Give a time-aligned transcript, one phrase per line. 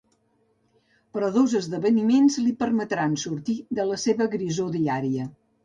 [1.17, 5.31] Però dos esdeveniments li permetran sortir de la seva grisor diària.